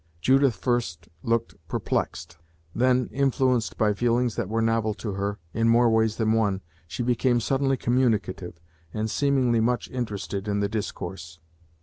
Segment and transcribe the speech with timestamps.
[0.19, 2.39] Judith first looked perplexed;
[2.73, 7.03] then, influenced by feelings that were novel to her, in more ways than one, she
[7.03, 8.59] became suddenly communicative,
[8.95, 11.39] and seemingly much interested in the discourse.